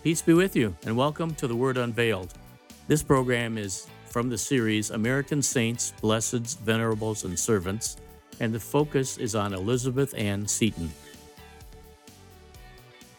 [0.00, 2.32] Peace be with you, and welcome to the Word Unveiled.
[2.86, 7.96] This program is from the series American Saints, Blesseds, Venerables, and Servants,
[8.38, 10.92] and the focus is on Elizabeth Ann Seton.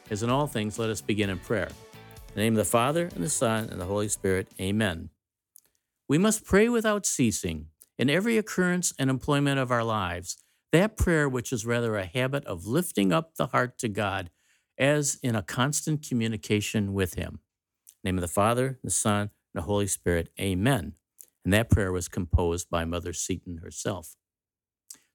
[0.10, 1.68] As in all things, let us begin in prayer.
[1.68, 5.10] In the name of the Father, and the Son, and the Holy Spirit, amen.
[6.08, 7.68] We must pray without ceasing
[7.98, 10.38] in every occurrence and employment of our lives.
[10.72, 14.30] That prayer, which is rather a habit of lifting up the heart to God,
[14.80, 17.40] as in a constant communication with Him.
[18.04, 20.94] name of the Father, the Son, and the Holy Spirit, amen.
[21.44, 24.16] And that prayer was composed by Mother Seton herself.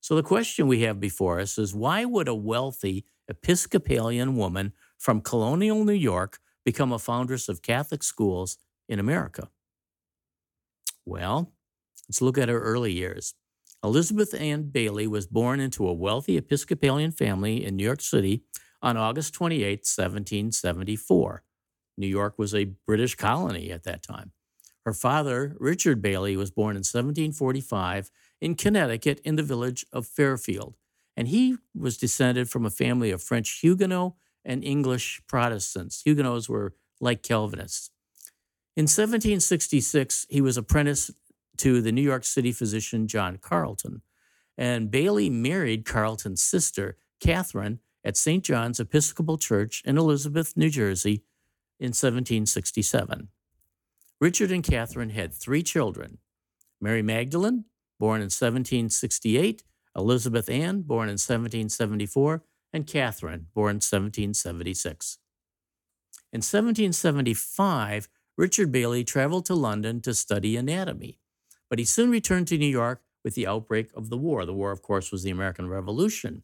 [0.00, 5.22] So the question we have before us is why would a wealthy Episcopalian woman from
[5.22, 9.48] colonial New York become a foundress of Catholic schools in America?
[11.06, 11.52] Well,
[12.06, 13.34] let's look at her early years.
[13.83, 18.42] Elizabeth Ann Bayley was born into a wealthy Episcopalian family in New York City
[18.84, 21.42] on August 28, 1774.
[21.96, 24.32] New York was a British colony at that time.
[24.84, 28.10] Her father, Richard Bayley, was born in 1745
[28.42, 30.76] in Connecticut in the village of Fairfield,
[31.16, 34.12] and he was descended from a family of French Huguenot
[34.44, 36.02] and English Protestants.
[36.02, 37.91] Huguenots were like Calvinists.
[38.76, 41.12] In 1766, he was apprenticed
[41.56, 44.02] to the New York City physician John Carleton,
[44.58, 48.44] and Bayley married Carleton's sister, Catherine, at St.
[48.44, 51.24] John's Episcopal Church in Elizabeth, New Jersey
[51.80, 53.28] in 1767.
[54.20, 56.19] Richard and Catherine had three children
[56.80, 57.64] Mary Magdalene,
[57.98, 59.62] born in 1768,
[59.97, 65.19] Elizabeth Ann, born in 1774, and Catherine, born in 1776.
[66.32, 71.19] In 1775, Richard Bayley traveled to London to study anatomy,
[71.70, 74.44] but he soon returned to New York with the outbreak of the war.
[74.44, 76.42] The war, of course, was the American Revolution.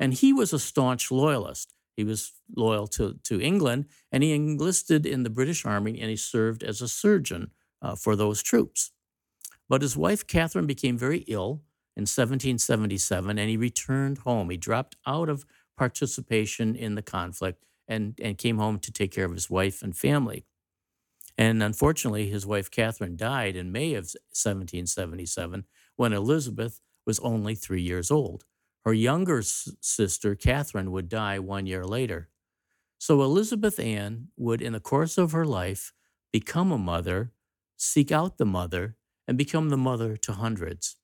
[0.00, 1.74] And he was a staunch loyalist.
[1.96, 6.16] He was loyal to, to England and he enlisted in the British Army and he
[6.16, 7.50] served as a surgeon
[7.82, 8.92] uh, for those troops.
[9.68, 11.62] But his wife, Catherine, became very ill
[11.96, 14.48] in 1777 and he returned home.
[14.48, 15.44] He dropped out of
[15.76, 19.94] participation in the conflict and, and came home to take care of his wife and
[19.94, 20.46] family.
[21.36, 25.64] And unfortunately, his wife, Catherine, died in May of 1777
[25.96, 28.44] when Elizabeth was only three years old.
[28.84, 32.30] Her younger s- sister, Catherine, would die one year later.
[32.98, 35.92] So Elizabeth Ann would, in the course of her life,
[36.32, 37.32] become a mother,
[37.76, 38.96] seek out the mother,
[39.26, 40.96] and become the mother to hundreds.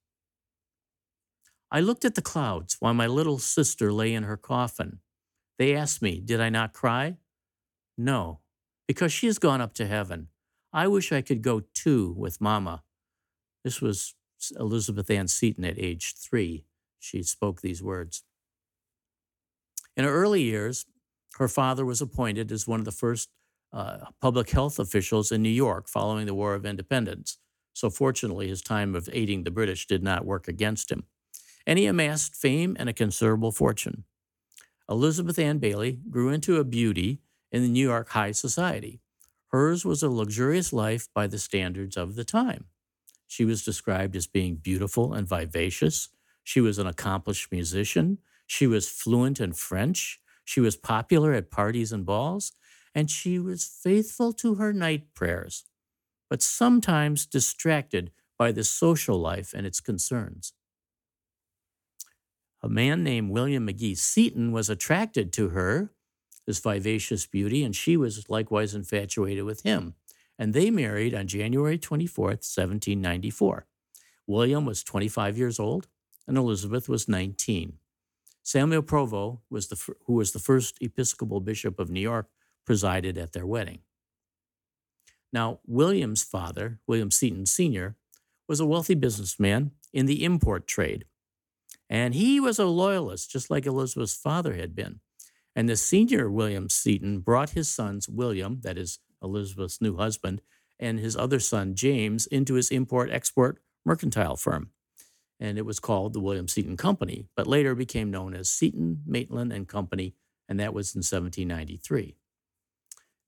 [1.70, 5.00] I looked at the clouds while my little sister lay in her coffin.
[5.58, 7.16] They asked me, Did I not cry?
[7.98, 8.41] No,
[8.87, 10.28] because she has gone up to heaven.
[10.72, 12.84] I wish I could go too with Mama.
[13.64, 14.14] This was
[14.58, 16.64] Elizabeth Ann Seton at age three
[17.06, 18.25] she spoke these words.
[19.97, 20.84] In her early years,
[21.39, 23.31] her father was appointed as one of the first
[23.72, 27.39] uh, public health officials in New York following the War of Independence.
[27.72, 31.05] So, fortunately, his time of aiding the British did not work against him.
[31.67, 34.05] And he amassed fame and a considerable fortune.
[34.88, 39.00] Elizabeth Ann Bayley grew into a beauty in the New York high society.
[39.49, 42.67] Hers was a luxurious life by the standards of the time.
[43.27, 46.09] She was described as being beautiful and vivacious,
[46.47, 48.19] she was an accomplished musician.
[48.47, 50.21] She was fluent in French.
[50.45, 52.53] She was popular at parties and balls.
[52.95, 55.65] And she was faithful to her night prayers,
[56.31, 60.53] but sometimes distracted by the social life and its concerns.
[62.62, 65.91] A man named William Magee Seton was attracted to her,
[66.47, 69.95] this vivacious beauty, and she was likewise infatuated with him.
[70.39, 73.67] And they married on January 24th, 1794.
[74.29, 75.89] William was 25 years old
[76.26, 77.75] and Elizabeth was 19.
[78.42, 82.28] Samuel Provoost, was the, who was the first Episcopal Bishop of New York,
[82.64, 83.81] presided at their wedding.
[85.32, 87.97] Now, William's father, William Seton Sr.,
[88.48, 91.06] was a wealthy businessman in the import trade.
[91.91, 95.00] And he was a loyalist, just like Elizabeth's father had been.
[95.54, 100.43] And the senior William Seton brought his sons, William, that is Elizabeth's new husband,
[100.79, 104.70] and his other son, James, into his import export mercantile firm
[105.38, 109.53] and it was called the William Seton Company, but later became known as Seton, Maitland
[109.53, 110.15] and Company,
[110.49, 112.17] and that was in 1793.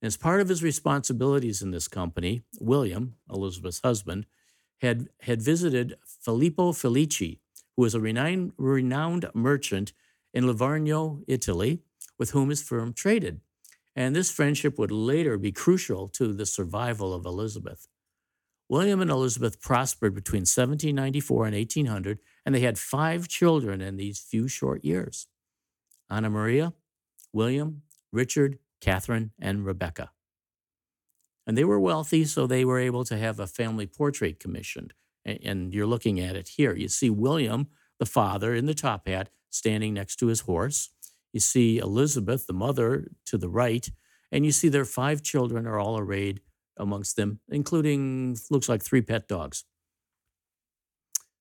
[0.01, 4.27] As part of his responsibilities in this company, William, Elizabeth's husband,
[4.81, 7.41] had, had visited Filippo Filicchi,
[7.77, 9.93] who was a renowned, renowned merchant
[10.33, 11.83] in Livorno, Italy,
[12.17, 13.41] with whom his firm traded.
[13.97, 17.89] And this friendship would later be crucial to the survival of Elizabeth.
[18.69, 24.19] William and Elizabeth prospered between 1794 and 1800, and they had five children in these
[24.19, 25.27] few short years
[26.11, 26.73] Anna Maria,
[27.33, 27.83] William,
[28.13, 30.11] Richard, Catherine, and Rebecca.
[31.47, 34.93] And they were wealthy, so they were able to have a family portrait commissioned.
[35.25, 36.75] And you're looking at it here.
[36.75, 37.69] You see William,
[37.99, 40.91] the father, in the top hat, standing next to his horse.
[41.33, 43.91] You see Elizabeth, the mother, to the right.
[44.31, 46.41] And you see their five children are all arrayed
[46.79, 49.65] amongst them, including, looks like three pet dogs.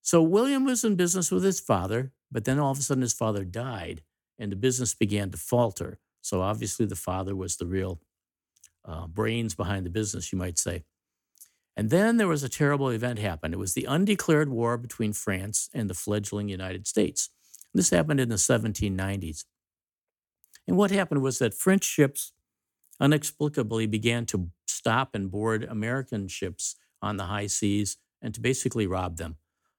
[0.02, 3.14] So William was in business with his father, but then all of a sudden his
[3.14, 4.04] father died
[4.40, 6.00] and the business began to falter.
[6.22, 8.00] So obviously the father was the real
[8.86, 10.84] uh, brains behind the business, you might say.
[11.76, 13.54] And then there was a terrible event happened.
[13.54, 17.30] It was the undeclared war between France and the fledgling United States.
[17.74, 19.46] This happened in the 1790s.
[20.68, 22.34] And what happened was that French ships
[23.00, 24.50] inexplicably began to
[24.88, 29.36] stop and board American ships on the high seas and to basically rob them.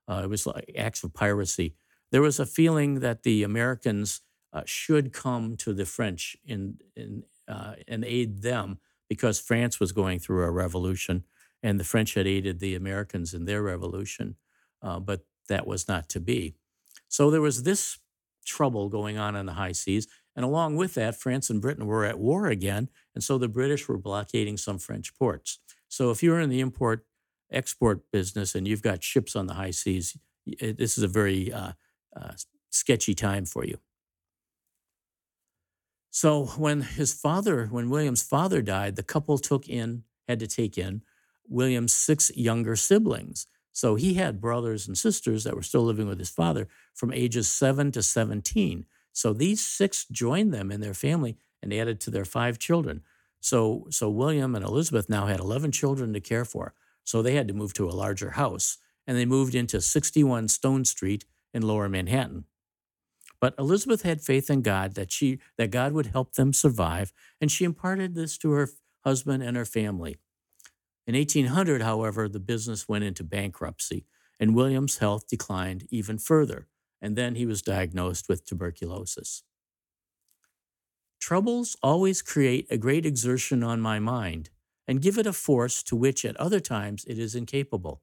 [0.06, 1.74] Uh, it was like acts of piracy.
[2.12, 4.20] There was a feeling that the Americans
[4.52, 9.92] uh, should come to the French in, in, uh, and aid them because France was
[9.92, 11.24] going through a revolution
[11.62, 14.36] and the French had aided the Americans in their revolution.
[14.82, 16.54] Uh, but that was not to be.
[17.08, 17.98] So there was this
[18.44, 20.06] trouble going on in the high seas.
[20.38, 22.90] And along with that, France and Britain were at war again.
[23.12, 25.58] And so the British were blockading some French ports.
[25.88, 27.04] So if you're in the import
[27.50, 31.08] export business and you've got ships on the high seas, y- eh, this is a
[31.08, 31.72] very uh,
[32.14, 32.34] uh,
[32.70, 33.78] sketchy time for you.
[36.12, 40.78] So when his father, when William's father died, the couple took in, had to take
[40.78, 41.02] in
[41.48, 43.48] William's six younger siblings.
[43.72, 47.50] So he had brothers and sisters that were still living with his father from ages
[47.50, 48.86] seven to 17.
[49.12, 53.02] So these six joined them in their family and added to their five children.
[53.40, 56.74] So, so William and Elizabeth now had 11 children to care for.
[57.04, 60.84] So they had to move to a larger house and they moved into 61 Stone
[60.84, 61.24] Street
[61.54, 62.44] in lower Manhattan.
[63.40, 67.50] But Elizabeth had faith in God that she that God would help them survive, and
[67.50, 68.68] she imparted this to her
[69.04, 70.18] husband and her family.
[71.06, 74.04] In 1800, however, the business went into bankruptcy,
[74.38, 76.66] and William's health declined even further,
[77.00, 79.42] and then he was diagnosed with tuberculosis.
[81.20, 84.50] Troubles always create a great exertion on my mind
[84.86, 88.02] and give it a force to which at other times it is incapable.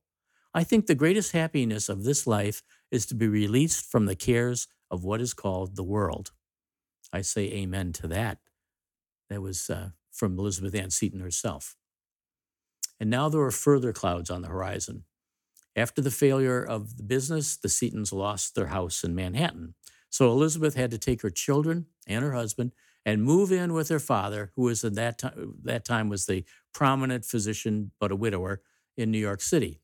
[0.54, 2.62] I think the greatest happiness of this life
[2.92, 6.32] is to be released from the cares of what is called the world.
[7.12, 8.40] I say amen to that.
[9.30, 11.76] That was uh, from Elizabeth Ann Seton herself.
[13.00, 15.04] And now there are further clouds on the horizon.
[15.76, 19.76] After the failure of the business, the Setons lost their house in Manhattan.
[20.10, 22.72] So Elizabeth had to take her children and her husband
[23.06, 26.46] and move in with her father, who was at that time that time was the
[26.74, 28.62] prominent physician but a widower
[28.98, 29.82] in New York City.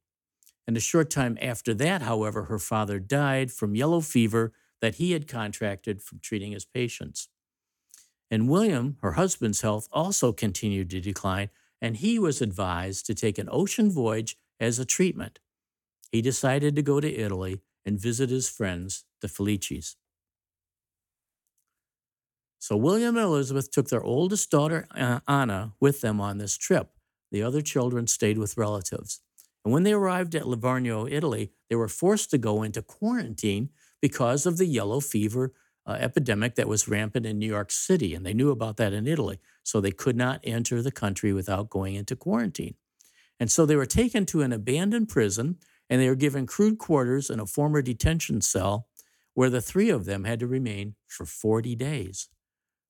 [0.66, 5.12] And a short time after that, however, her father died from yellow fever that he
[5.12, 7.28] had contracted from treating his patients.
[8.32, 11.50] And William, her husband's health also continued to decline,
[11.82, 15.40] and he was advised to take an ocean voyage as a treatment.
[16.12, 19.96] He decided to go to Italy and visit his friends, the Filicchis.
[22.60, 26.92] So William and Elizabeth took their oldest daughter, uh, Anna, with them on this trip.
[27.32, 29.22] The other children stayed with relatives.
[29.64, 33.70] And when they arrived at Livorno, Italy, they were forced to go into quarantine
[34.02, 35.54] because of the yellow fever
[35.88, 38.14] uh, epidemic that was rampant in New York City.
[38.14, 39.40] And they knew about that in Italy.
[39.64, 42.76] So they could not enter the country without going into quarantine.
[43.40, 45.58] And so they were taken to an abandoned prison
[45.92, 48.88] and they were given crude quarters in a former detention cell
[49.34, 52.30] where the three of them had to remain for 40 days.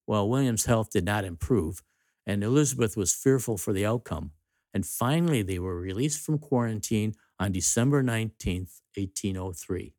[0.05, 1.81] Well, William's health did not improve,
[2.27, 4.33] and Elizabeth was fearful for the outcome.
[4.73, 9.95] And finally, they were released from quarantine on December 19, 1803.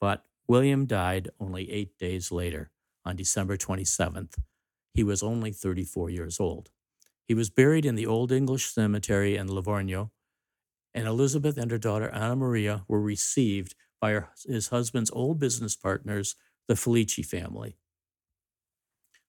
[0.00, 2.72] But William died only eight days later,
[3.04, 4.38] on December 27th.
[4.92, 6.70] He was only 34 years old.
[7.26, 10.10] He was buried in the Old English Cemetery in Livorno,
[10.94, 15.76] and Elizabeth and her daughter Anna Maria were received by her, his husband's old business
[15.76, 16.36] partners,
[16.68, 17.76] the Filicchi family.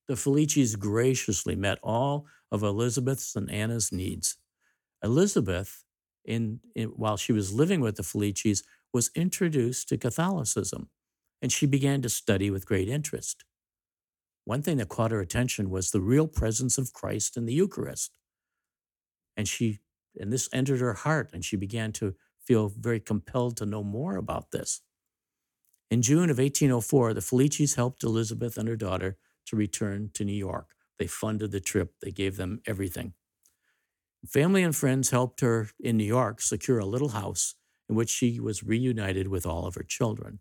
[0.07, 4.37] The Filicchis graciously met all of Elizabeth's and Anna's needs.
[5.03, 5.83] Elizabeth,
[6.25, 8.63] in, in, while she was living with the Filicchis,
[8.93, 10.89] was introduced to Catholicism,
[11.41, 13.45] and she began to study with great interest.
[14.45, 18.17] One thing that caught her attention was the real presence of Christ in the Eucharist.
[19.37, 19.79] And she
[20.19, 24.17] and this entered her heart, and she began to feel very compelled to know more
[24.17, 24.81] about this.
[25.89, 30.33] In June of 1804, the Filicchis helped Elizabeth and her daughter to return to New
[30.33, 30.75] York.
[30.97, 33.13] They funded the trip, they gave them everything.
[34.27, 37.55] Family and friends helped her in New York secure a little house
[37.89, 40.39] in which she was reunited with all of her children.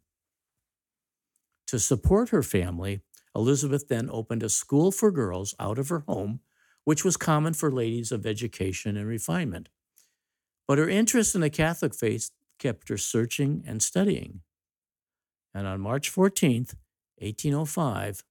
[1.68, 3.00] To support her family,
[3.34, 6.40] Elizabeth then opened a school for girls out of her home
[6.84, 9.68] which was common for ladies of education and refinement.
[10.66, 14.40] But her interest in the Catholic faith kept her searching and studying.
[15.52, 16.74] And on March 14th,
[17.18, 18.22] 1805,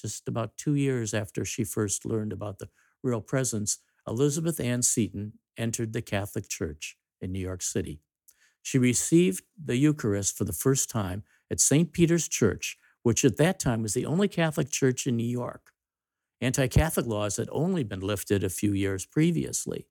[0.00, 2.68] just about two years after she first learned about the
[3.02, 8.00] real presence, Elizabeth Ann Seton entered the Catholic Church in New York City.
[8.62, 11.92] She received the Eucharist for the first time at St.
[11.92, 15.72] Peter's Church, which at that time was the only Catholic church in New York.
[16.40, 19.86] Anti Catholic laws had only been lifted a few years previously.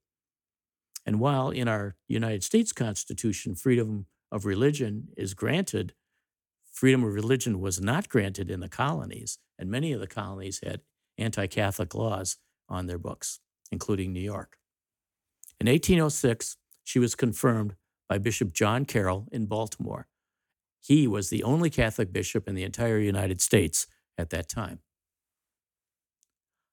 [1.06, 5.94] And while in our United States Constitution, freedom of religion is granted,
[6.72, 10.82] freedom of religion was not granted in the colonies, and many of the colonies had
[11.18, 12.38] anti Catholic laws
[12.68, 13.40] on their books,
[13.72, 14.58] including New York.
[15.60, 17.76] In 1806, she was confirmed
[18.08, 20.08] by Bishop John Carroll in Baltimore.
[20.82, 23.86] He was the only Catholic bishop in the entire United States
[24.18, 24.80] at that time.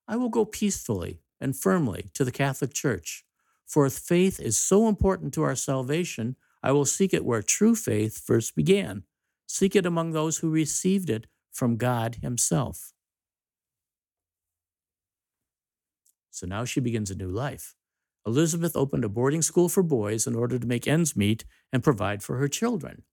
[0.09, 3.25] I will go peacefully and firmly to the Catholic Church,
[3.67, 7.75] for if faith is so important to our salvation, I will seek it where true
[7.75, 9.05] faith first began.
[9.47, 12.93] Seek it among those who received it from God Himself.
[16.31, 17.75] So now she begins a new life.
[18.27, 22.23] Elizabeth opened a boarding school for boys in order to make ends meet and provide
[22.23, 23.05] for her children.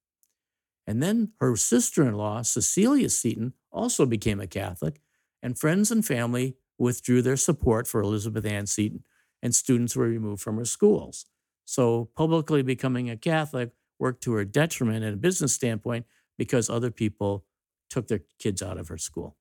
[0.85, 4.99] And then her sister in law, Cecilia Seton, also became a Catholic,
[5.41, 9.03] and friends and family withdrew their support for Elizabeth Ann Seton,
[9.41, 11.25] and students were removed from her schools.
[11.65, 16.05] So, publicly becoming a Catholic worked to her detriment in a business standpoint
[16.37, 17.45] because other people
[17.89, 19.37] took their kids out of her school.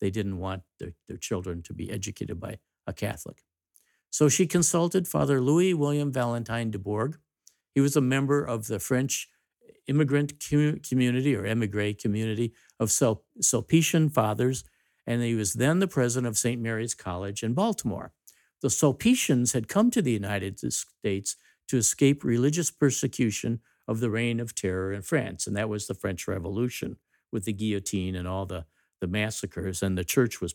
[0.00, 3.44] They didn't want their, their children to be educated by a Catholic.
[4.10, 7.18] So she consulted Father Louis William Valentine Dubourg.
[7.74, 9.28] He was a member of the French
[9.86, 14.64] immigrant community or emigre community of Sulpician fathers,
[15.06, 16.60] and he was then the president of St.
[16.60, 18.12] Mary's College in Baltimore.
[18.62, 21.36] The Sulpicians had come to the United States
[21.68, 25.94] to escape religious persecution of the reign of terror in France, and that was the
[25.94, 26.96] French Revolution
[27.30, 28.64] with the guillotine and all the,
[29.00, 30.54] the massacres, and the church was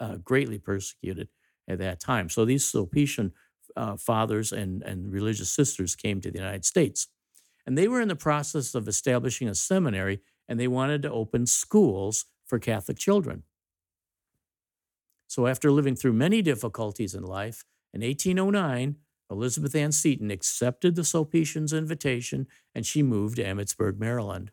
[0.00, 1.28] uh, greatly persecuted
[1.68, 2.28] at that time.
[2.28, 3.32] So these Sulpician
[3.76, 7.08] uh, fathers and, and religious sisters came to the United States.
[7.66, 11.46] And they were in the process of establishing a seminary and they wanted to open
[11.46, 13.42] schools for Catholic children.
[15.26, 18.96] So, after living through many difficulties in life, in 1809,
[19.30, 24.52] Elizabeth Ann Seton accepted the Sulpicians' invitation and she moved to Emmitsburg, Maryland.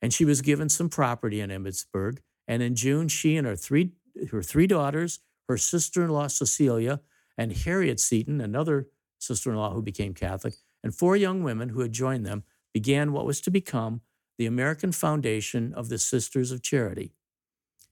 [0.00, 2.18] And she was given some property in Emmitsburg.
[2.48, 3.92] And in June, she and her three,
[4.30, 7.00] her three daughters, her sister in law, Cecilia,
[7.36, 11.80] and Harriet Seton, another sister in law who became Catholic, and four young women who
[11.80, 12.42] had joined them
[12.74, 14.00] began what was to become
[14.38, 17.12] the American Foundation of the Sisters of Charity.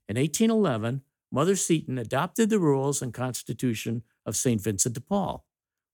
[0.09, 4.61] In 1811, Mother Seton adopted the rules and constitution of St.
[4.61, 5.45] Vincent de Paul,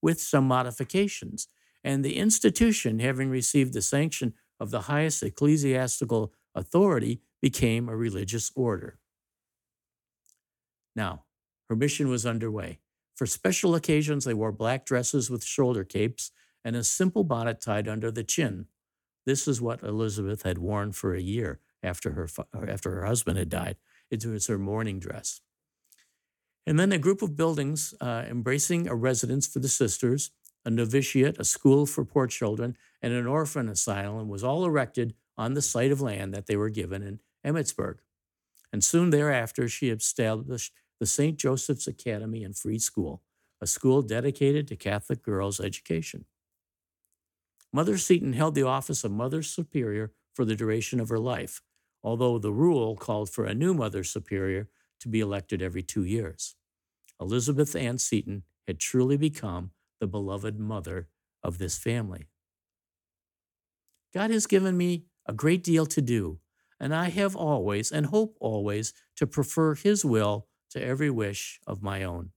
[0.01, 1.47] with some modifications,
[1.83, 8.51] and the institution, having received the sanction of the highest ecclesiastical authority, became a religious
[8.55, 8.99] order.
[10.95, 11.25] Now,
[11.69, 12.79] her mission was underway.
[13.15, 16.31] For special occasions, they wore black dresses with shoulder capes
[16.65, 18.65] and a simple bonnet tied under the chin.
[19.25, 22.27] This is what Elizabeth had worn for a year after her,
[22.67, 23.77] after her husband had died.
[24.09, 25.41] It was her mourning dress.
[26.65, 30.31] And then a group of buildings uh, embracing a residence for the sisters,
[30.65, 35.53] a novitiate, a school for poor children, and an orphan asylum was all erected on
[35.53, 37.99] the site of land that they were given in Emmitsburg.
[38.73, 41.37] And soon thereafter, she established the St.
[41.37, 43.21] Joseph's Academy and Free School,
[43.61, 46.25] a school dedicated to Catholic girls' education.
[47.71, 51.61] Mother Seton held the office of Mother Superior for the duration of her life,
[52.07, 54.69] although the rule called for a new Mother Superior
[55.01, 56.55] to be elected every two years.
[57.19, 61.09] Elizabeth Ann Seton had truly become the beloved mother
[61.43, 62.29] of this family.
[64.13, 66.39] God has given me a great deal to do,
[66.79, 71.83] and I have always and hope always to prefer His will to every wish of
[71.83, 72.29] my own.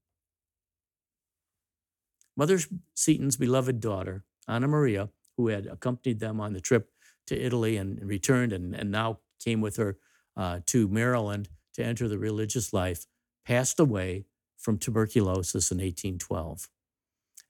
[2.36, 2.58] Mother
[2.94, 6.90] Seton's beloved daughter, Anna Maria, who had accompanied them on the trip
[7.28, 9.98] to Italy and returned and, and now came with her
[10.36, 13.06] uh, to Maryland to enter the religious life,
[13.44, 16.68] passed away from tuberculosis in 1812.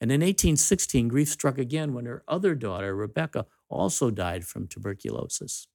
[0.00, 5.66] And in 1816, grief struck again when her other daughter, Rebecca, also died from tuberculosis.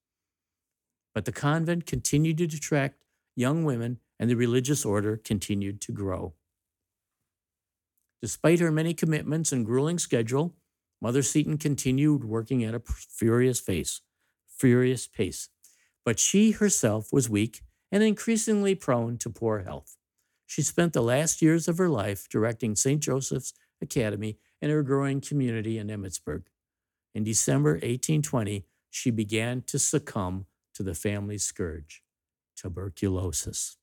[1.14, 3.04] But the convent continued to attract
[3.36, 6.34] young women, and the religious order continued to grow.
[8.22, 10.56] Despite her many commitments and grueling schedule,
[11.02, 14.02] Mother Seton continued working at a furious pace,
[14.48, 15.50] furious pace,
[16.06, 19.98] but she herself was weak and increasingly prone to poor health.
[20.46, 23.02] She spent the last years of her life directing St.
[23.02, 26.44] Joseph's Academy in her growing community in Emmitsburg.
[27.16, 30.46] In December 1820, she began to succumb
[30.76, 32.04] to the family scourge,
[32.56, 33.78] tuberculosis.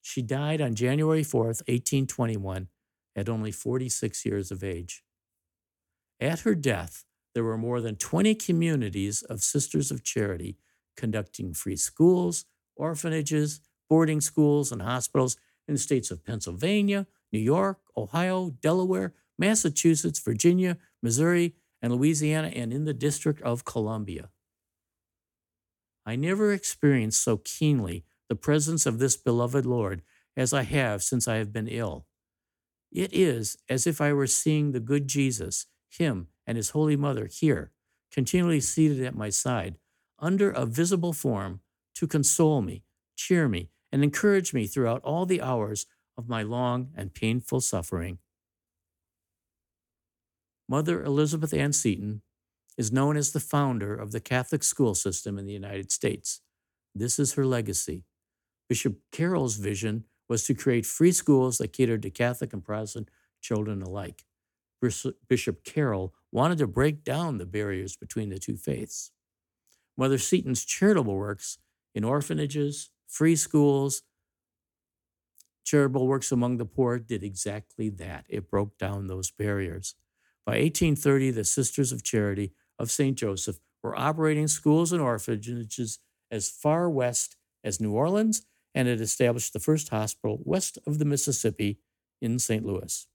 [0.00, 2.68] She died on January 4th, 1821,
[3.16, 5.02] at only 46 years of age.
[6.20, 10.58] At her death, there were more than 20 communities of Sisters of Charity
[10.96, 12.44] conducting free schools,
[12.76, 15.36] orphanages, boarding schools, and hospitals
[15.68, 22.72] in the states of Pennsylvania, New York, Ohio, Delaware, Massachusetts, Virginia, Missouri, and Louisiana, and
[22.72, 24.30] in the District of Columbia.
[26.06, 30.02] I never experienced so keenly the presence of this beloved Lord
[30.36, 32.06] as I have since I have been ill.
[32.90, 37.26] It is as if I were seeing the good Jesus, Him, and His Holy Mother
[37.26, 37.72] here,
[38.12, 39.78] continually seated at my side,
[40.18, 41.60] under a visible form,
[41.94, 42.82] to console me,
[43.16, 48.18] cheer me, and encourage me throughout all the hours of my long and painful suffering.
[50.68, 52.22] Mother Elizabeth Ann Seton
[52.76, 56.40] is known as the founder of the Catholic school system in the United States.
[56.94, 58.04] This is her legacy.
[58.68, 63.82] Bishop Carroll's vision was to create free schools that catered to Catholic and Protestant children
[63.82, 64.24] alike.
[65.28, 69.12] Bishop Carroll wanted to break down the barriers between the two faiths.
[69.96, 71.58] Mother Seton's charitable works
[71.94, 74.02] in orphanages, free schools,
[75.64, 78.26] charitable works among the poor did exactly that.
[78.28, 79.94] It broke down those barriers.
[80.44, 83.16] By 1830, the Sisters of Charity of St.
[83.16, 85.98] Joseph were operating schools and orphanages
[86.30, 88.42] as far west as New Orleans
[88.74, 91.78] and had established the first hospital west of the Mississippi
[92.20, 92.64] in St.
[92.64, 93.06] Louis.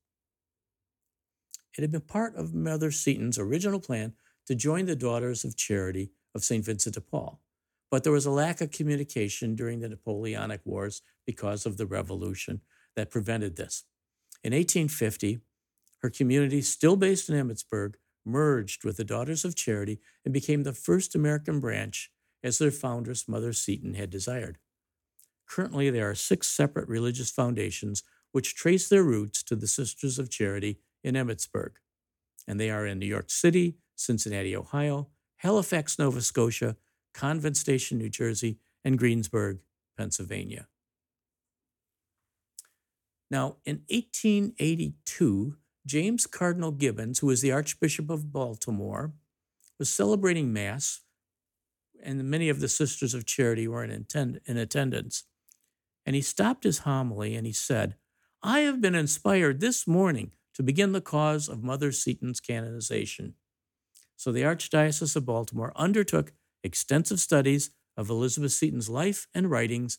[1.78, 4.14] It had been part of Mother Seton's original plan
[4.48, 6.64] to join the Daughters of Charity of St.
[6.64, 7.42] Vincent de Paul,
[7.92, 12.62] but there was a lack of communication during the Napoleonic Wars because of the revolution
[12.96, 13.84] that prevented this.
[14.44, 15.40] In 1850,
[16.02, 20.74] her community, still based in Emmitsburg, merged with the Daughters of Charity and became the
[20.74, 22.12] first American branch
[22.44, 24.58] as their foundress, Mother Seton, had desired.
[25.48, 30.30] Currently, there are six separate religious foundations which trace their roots to the Sisters of
[30.30, 31.72] Charity in Emmitsburg,
[32.48, 35.08] and they are in New York City, Cincinnati, Ohio,
[35.40, 36.76] Halifax, Nova Scotia,
[37.14, 39.60] Convent Station, New Jersey, and Greensburg,
[39.98, 40.68] Pennsylvania.
[43.32, 49.14] Now, in 1882, James Cardinal Gibbons, who was the Archbishop of Baltimore,
[49.78, 51.02] was celebrating Mass,
[52.04, 55.24] and many of the Sisters of Charity were in, attend- in attendance.
[56.06, 57.96] And he stopped his homily and he said,
[58.42, 63.36] I have been inspired this morning to begin the cause of Mother Seton's canonization.
[64.20, 69.98] So the Archdiocese of Baltimore undertook extensive studies of Elizabeth Seton's life and writings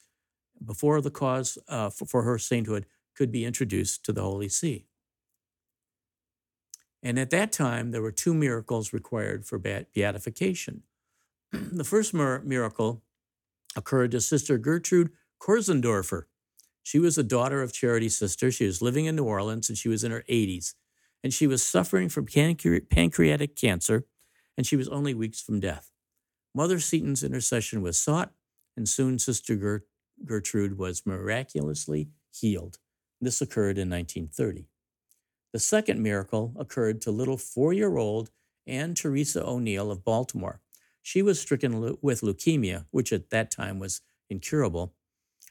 [0.62, 2.84] before the cause uh, for, for her sainthood
[3.16, 4.84] could be introduced to the Holy See.
[7.02, 10.82] And at that time, there were two miracles required for beatification.
[11.52, 13.02] the first miracle
[13.74, 16.24] occurred to Sister Gertrude Korzendorfer.
[16.82, 18.50] She was a daughter of Charity Sister.
[18.50, 20.74] She was living in New Orleans and she was in her 80s.
[21.24, 24.04] And she was suffering from pancreatic cancer
[24.60, 25.90] and she was only weeks from death.
[26.54, 28.34] Mother Seton's intercession was sought,
[28.76, 29.82] and soon Sister
[30.22, 32.76] Gertrude was miraculously healed.
[33.22, 34.66] This occurred in 1930.
[35.54, 38.28] The second miracle occurred to little four year old
[38.66, 40.60] Anne Teresa O'Neill of Baltimore.
[41.00, 44.92] She was stricken with leukemia, which at that time was incurable,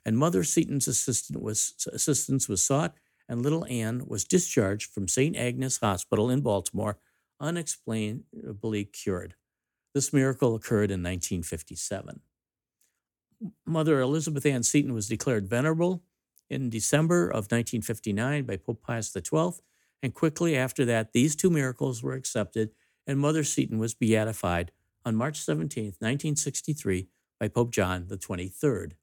[0.05, 2.93] and Mother Seton's assistance was sought,
[3.27, 5.35] and little Anne was discharged from St.
[5.35, 6.99] Agnes Hospital in Baltimore,
[7.39, 9.35] unexplainably cured.
[9.93, 12.21] This miracle occurred in 1957.
[13.65, 16.03] Mother Elizabeth Ann Seton was declared venerable
[16.49, 19.61] in December of 1959 by Pope Pius XII,
[20.01, 22.71] and quickly after that, these two miracles were accepted,
[23.07, 24.71] and Mother Seton was beatified
[25.05, 27.07] on March 17, 1963,
[27.39, 28.93] by Pope John 23rd.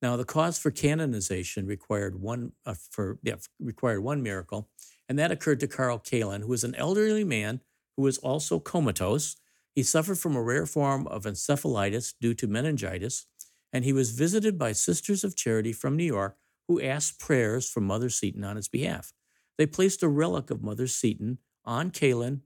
[0.00, 4.68] Now, the cause for canonization required one uh, for yeah, required one miracle,
[5.08, 7.60] and that occurred to Carl Kalin, who was an elderly man
[7.96, 9.36] who was also comatose.
[9.74, 13.26] He suffered from a rare form of encephalitis due to meningitis,
[13.72, 16.36] and he was visited by Sisters of Charity from New York
[16.68, 19.12] who asked prayers from Mother Seton on his behalf.
[19.58, 22.40] They placed a relic of Mother Seton on Kalin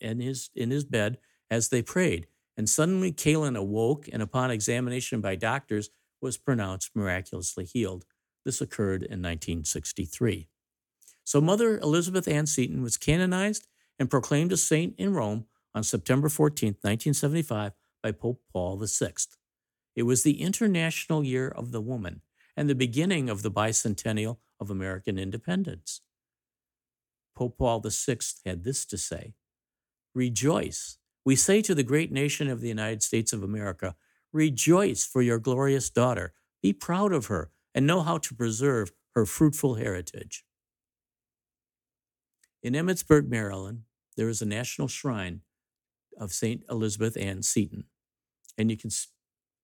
[0.00, 1.18] in his, in his bed
[1.50, 5.90] as they prayed, and suddenly Kalin awoke and, upon examination by doctors,
[6.20, 8.04] was pronounced miraculously healed.
[8.44, 10.48] This occurred in 1963.
[11.24, 13.66] So Mother Elizabeth Ann Seton was canonized
[13.98, 19.14] and proclaimed a saint in Rome on September 14, 1975, by Pope Paul VI.
[19.96, 22.20] It was the International Year of the Woman,
[22.54, 26.02] and the beginning of the bicentennial of American independence.
[27.34, 29.34] Pope Paul VI had this to say
[30.14, 30.98] Rejoice.
[31.24, 33.96] We say to the great nation of the United States of America,
[34.32, 36.34] Rejoice for your glorious daughter.
[36.62, 40.44] Be proud of her and know how to preserve her fruitful heritage.
[42.64, 43.82] In Emmitsburg, Maryland,
[44.16, 45.42] there is a national shrine
[46.18, 46.62] of St.
[46.70, 47.84] Elizabeth Ann Seton,
[48.56, 48.88] and you can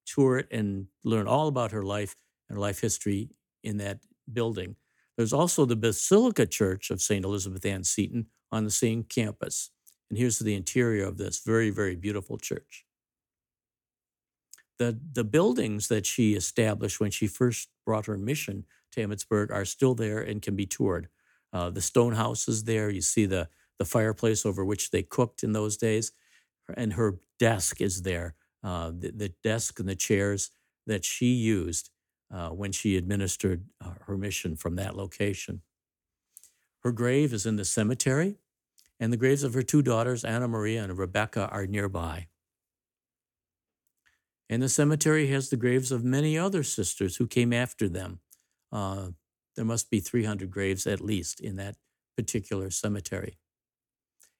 [0.04, 2.14] tour it and learn all about her life
[2.46, 3.30] and her life history
[3.64, 4.76] in that building.
[5.16, 7.24] There's also the Basilica Church of St.
[7.24, 9.70] Elizabeth Ann Seton on the same campus.
[10.10, 12.84] And here's the interior of this very, very beautiful church.
[14.78, 19.64] The, the buildings that she established when she first brought her mission to Emmitsburg are
[19.64, 21.08] still there and can be toured.
[21.52, 22.90] Uh, the stone house is there.
[22.90, 26.12] You see the, the fireplace over which they cooked in those days.
[26.76, 30.50] And her desk is there, uh, the, the, desk and the chairs
[30.86, 31.90] that she used
[32.32, 35.62] uh, when she administered uh, her mission from that location.
[36.84, 38.36] Her grave is in the cemetery,
[39.00, 42.28] and the graves of her two daughters, Anna Maria and Rebecca, are nearby.
[44.48, 48.20] And the cemetery has the graves of many other sisters who came after them.
[48.72, 49.10] Uh,
[49.56, 51.76] there must be 300 graves at least in that
[52.16, 53.38] particular cemetery.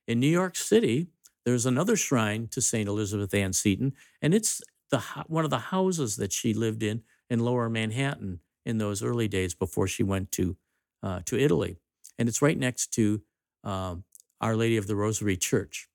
[0.07, 1.09] In New York City,
[1.45, 2.89] there's another shrine to St.
[2.89, 7.41] Elizabeth Ann Seton, and it's the, one of the houses that she lived in in
[7.41, 10.57] lower Manhattan in those early days before she went to,
[11.03, 11.77] uh, to Italy.
[12.19, 13.23] And it's right next to
[13.65, 14.05] um,
[14.41, 15.89] Our Lady of the Rosary Church.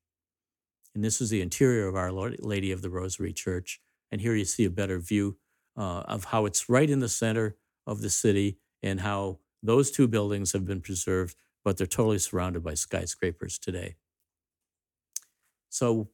[0.94, 3.80] And this is the interior of Our Lady of the Rosary Church.
[4.10, 5.36] And here you see a better view
[5.76, 10.08] uh, of how it's right in the center of the city and how those two
[10.08, 13.96] buildings have been preserved, but they're totally surrounded by skyscrapers today.
[15.68, 16.08] So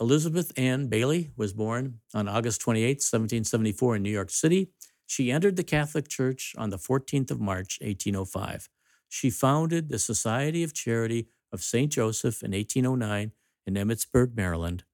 [0.00, 4.70] Elizabeth Ann Bayley was born on August 28, 1774, in New York City.
[5.06, 8.68] She entered the Catholic Church on the 14th of March, 1805.
[9.08, 11.90] She founded the Society of Charity of St.
[11.92, 13.32] Joseph in 1809
[13.66, 14.84] in Emmitsburg, Maryland,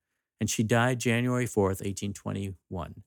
[0.40, 3.02] and she died January 4th, 1821.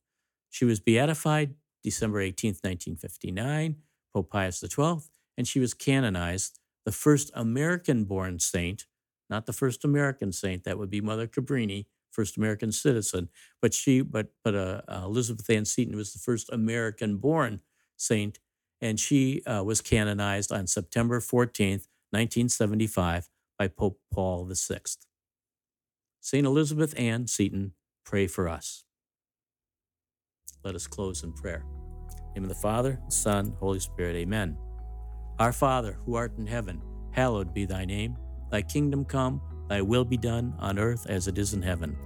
[0.50, 3.76] She was beatified December 18th, 1959,
[4.16, 8.86] Pope Pius XII, and she was canonized, the first American born saint
[9.30, 10.64] not the first American saint.
[10.64, 13.30] That would be Mother Cabrini, first American citizen.
[13.62, 17.62] But she, but but uh, uh, Elizabeth Ann Seton was the first American-born
[17.98, 18.40] saint,
[18.82, 24.80] and she uh, was canonized on September 14th, 1975, by Pope Paul VI.
[26.22, 27.74] Saint Elizabeth Ann Seton,
[28.04, 28.84] pray for us.
[30.64, 31.64] Let us close in prayer.
[32.36, 34.16] Name of the Father, Son, Holy Spirit.
[34.18, 34.58] Amen.
[35.40, 38.18] Our Father, who art in heaven, hallowed be thy name.
[38.52, 41.98] Thy kingdom come, thy will be done on earth as it is in heaven.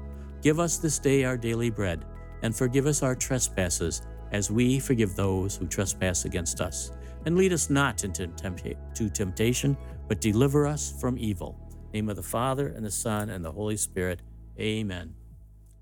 [0.42, 2.06] Give us this day our daily bread,
[2.44, 6.92] and forgive us our trespasses, as we forgive those who trespass against us.
[7.26, 11.60] And lead us not into temptation, but deliver us from evil.
[11.94, 14.22] name of the Father, and the Son, and the Holy Spirit.
[14.60, 15.16] Amen.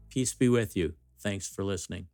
[0.10, 0.94] Peace be with you.
[1.20, 2.08] Thanks for listening.